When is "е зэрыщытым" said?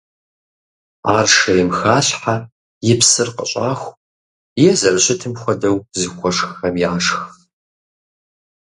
4.67-5.33